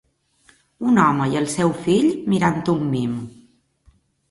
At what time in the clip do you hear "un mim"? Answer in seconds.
2.77-3.15